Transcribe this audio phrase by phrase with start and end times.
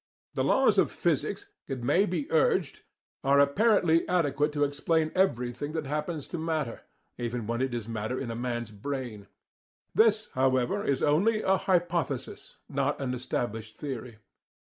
[0.33, 2.81] The laws of physics, it may be urged,
[3.23, 6.81] are apparently adequate to explain everything that happens to matter,
[7.19, 9.27] even when it is matter in a man's brain.
[9.93, 14.17] This, however, is only a hypothesis, not an established theory.